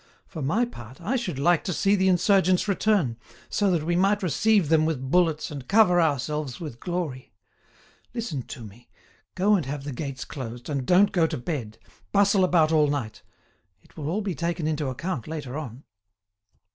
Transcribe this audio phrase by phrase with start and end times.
[0.25, 3.17] For my part, I should like to see the insurgents return,
[3.51, 7.31] so that we might receive them with bullets and cover ourselves with glory.
[8.11, 8.89] Listen to me,
[9.35, 11.77] go and have the gates closed, and don't go to bed;
[12.11, 13.21] bustle about all night;
[13.83, 15.83] it will all be taken into account later on."